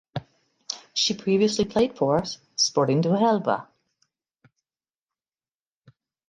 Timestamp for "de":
3.01-3.09